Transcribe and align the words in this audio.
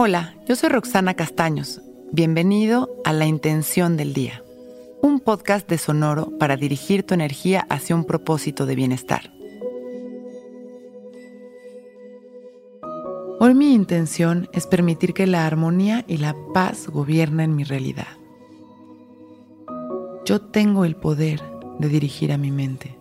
Hola, 0.00 0.36
yo 0.46 0.54
soy 0.54 0.68
Roxana 0.68 1.14
Castaños. 1.14 1.80
Bienvenido 2.12 2.88
a 3.04 3.12
La 3.12 3.26
Intención 3.26 3.96
del 3.96 4.14
Día, 4.14 4.44
un 5.02 5.18
podcast 5.18 5.68
de 5.68 5.76
Sonoro 5.76 6.38
para 6.38 6.56
dirigir 6.56 7.02
tu 7.02 7.14
energía 7.14 7.66
hacia 7.68 7.96
un 7.96 8.04
propósito 8.04 8.64
de 8.64 8.76
bienestar. 8.76 9.32
Hoy 13.40 13.54
mi 13.54 13.74
intención 13.74 14.48
es 14.52 14.68
permitir 14.68 15.14
que 15.14 15.26
la 15.26 15.48
armonía 15.48 16.04
y 16.06 16.18
la 16.18 16.36
paz 16.54 16.86
gobiernen 16.86 17.56
mi 17.56 17.64
realidad. 17.64 18.06
Yo 20.24 20.40
tengo 20.42 20.84
el 20.84 20.94
poder 20.94 21.42
de 21.80 21.88
dirigir 21.88 22.30
a 22.30 22.38
mi 22.38 22.52
mente, 22.52 22.96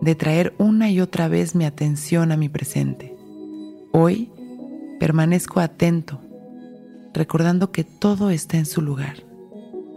de 0.00 0.16
traer 0.16 0.54
una 0.58 0.90
y 0.90 1.00
otra 1.00 1.28
vez 1.28 1.54
mi 1.54 1.66
atención 1.66 2.32
a 2.32 2.36
mi 2.36 2.48
presente. 2.48 3.14
Hoy 3.92 4.32
permanezco 5.00 5.60
atento, 5.60 6.20
recordando 7.14 7.72
que 7.72 7.84
todo 7.84 8.28
está 8.28 8.58
en 8.58 8.66
su 8.66 8.82
lugar 8.82 9.24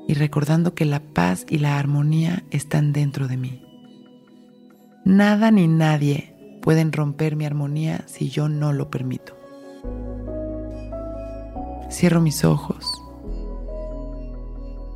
y 0.08 0.14
recordando 0.14 0.74
que 0.74 0.86
la 0.86 1.02
paz 1.02 1.46
y 1.50 1.58
la 1.58 1.78
armonía 1.78 2.44
están 2.52 2.94
dentro 2.94 3.28
de 3.28 3.36
mí. 3.36 3.62
Nada 5.04 5.52
ni 5.52 5.68
nadie 5.68 6.58
pueden 6.62 6.94
romper 6.94 7.36
mi 7.36 7.46
armonía 7.46 8.06
si 8.08 8.30
yo 8.30 8.48
no 8.48 8.72
lo 8.72 8.90
permito. 8.90 9.38
Cierro 11.92 12.22
mis 12.22 12.46
ojos 12.46 12.86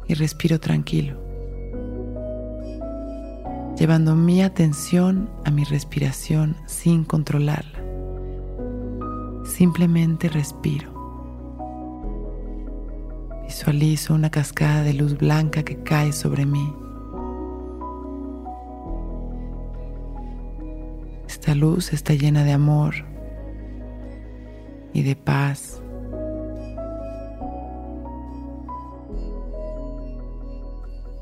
y 0.08 0.14
respiro 0.14 0.62
tranquilo, 0.62 1.20
llevando 3.78 4.16
mi 4.16 4.42
atención 4.42 5.30
a 5.44 5.52
mi 5.52 5.66
respiración 5.66 6.55
sin 6.66 7.04
controlarla. 7.04 7.77
Simplemente 9.58 10.30
respiro. 10.30 10.91
Visualizo 13.44 14.14
una 14.14 14.30
cascada 14.30 14.84
de 14.84 14.94
luz 14.94 15.18
blanca 15.18 15.64
que 15.64 15.82
cae 15.82 16.14
sobre 16.14 16.46
mí. 16.46 16.72
Esta 21.27 21.55
luz 21.55 21.91
está 21.91 22.14
llena 22.14 22.44
de 22.44 22.52
amor 22.52 22.94
y 24.94 25.02
de 25.02 25.16
paz. 25.16 25.82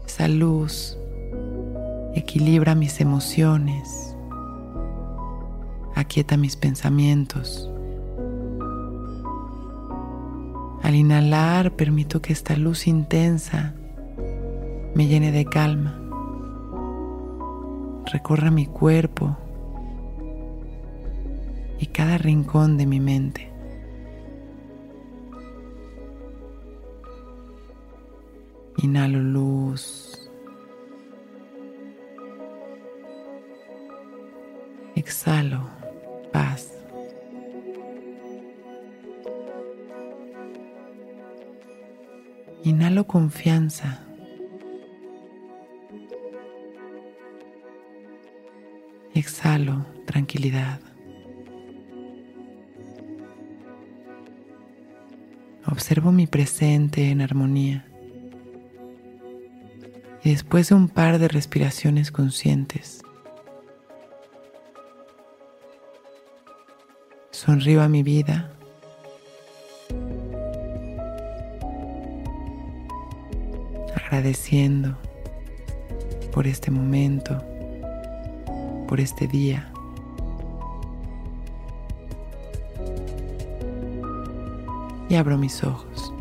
Esa 0.05 0.27
luz 0.27 0.97
equilibra 2.16 2.75
mis 2.75 2.99
emociones, 2.99 4.17
aquieta 5.95 6.36
mis 6.36 6.58
pensamientos. 6.58 7.72
Al 10.86 10.94
inhalar 10.94 11.72
permito 11.72 12.22
que 12.22 12.31
esta 12.31 12.55
luz 12.55 12.86
intensa 12.86 13.73
me 14.94 15.08
llene 15.08 15.31
de 15.31 15.44
calma, 15.45 16.00
recorra 18.14 18.52
mi 18.52 18.67
cuerpo 18.67 19.36
y 21.80 21.88
cada 21.88 22.19
rincón 22.19 22.77
de 22.77 22.86
mi 22.86 23.00
mente. 23.00 23.52
Inhalo 28.77 29.22
luz. 29.22 30.30
Exhalo 34.95 35.84
Inhalo 42.65 43.05
confianza. 43.05 43.99
Exhalo 49.14 49.86
tranquilidad. 50.08 50.80
Observo 55.67 56.11
mi 56.11 56.26
presente 56.26 57.11
en 57.11 57.21
armonía. 57.21 57.86
Y 60.23 60.32
después 60.32 60.70
de 60.70 60.73
un 60.73 60.89
par 60.89 61.20
de 61.20 61.27
respiraciones 61.27 62.11
conscientes, 62.11 63.03
sonrío 67.30 67.83
a 67.83 67.89
mi 67.89 68.02
vida. 68.02 68.55
Agradeciendo 74.15 74.95
por 76.31 76.48
este 76.48 76.71
momento, 76.71 77.37
por 78.87 79.02
este 79.02 79.27
día. 79.27 79.70
Y 85.09 85.15
abro 85.15 85.37
mis 85.37 85.61
ojos. 85.65 86.14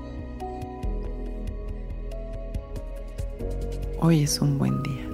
Hoy 4.01 4.25
es 4.25 4.41
un 4.41 4.59
buen 4.59 4.83
día. 4.83 5.09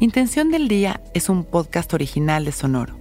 Intención 0.00 0.50
del 0.50 0.66
Día 0.66 1.00
es 1.14 1.28
un 1.28 1.44
podcast 1.44 1.94
original 1.94 2.44
de 2.44 2.50
Sonoro. 2.50 2.96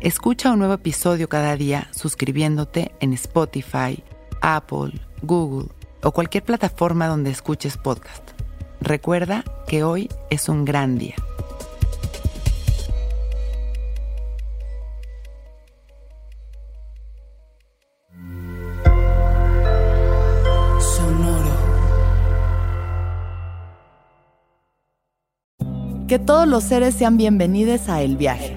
Escucha 0.00 0.50
un 0.50 0.60
nuevo 0.60 0.72
episodio 0.72 1.28
cada 1.28 1.56
día 1.56 1.88
suscribiéndote 1.90 2.90
en 3.00 3.12
Spotify, 3.12 4.02
Apple, 4.40 4.98
Google 5.20 5.68
o 6.02 6.12
cualquier 6.12 6.44
plataforma 6.44 7.06
donde 7.06 7.30
escuches 7.30 7.76
podcast. 7.76 8.22
Recuerda 8.80 9.44
que 9.66 9.82
hoy 9.84 10.08
es 10.30 10.48
un 10.48 10.64
gran 10.64 10.98
día. 10.98 11.16
Que 26.10 26.18
todos 26.18 26.48
los 26.48 26.64
seres 26.64 26.96
sean 26.96 27.16
bienvenidos 27.16 27.88
a 27.88 28.02
El 28.02 28.16
Viaje. 28.16 28.56